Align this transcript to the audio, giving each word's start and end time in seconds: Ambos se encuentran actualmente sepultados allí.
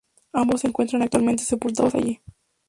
Ambos 0.33 0.61
se 0.61 0.67
encuentran 0.67 1.03
actualmente 1.03 1.43
sepultados 1.43 1.93
allí. 1.93 2.21